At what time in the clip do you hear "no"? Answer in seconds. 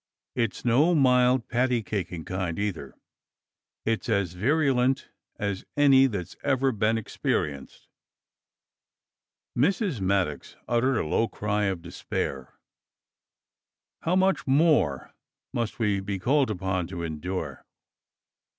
0.65-0.95